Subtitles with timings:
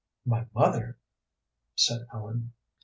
[0.25, 0.97] "My mother?"
[1.75, 2.53] said Ellen.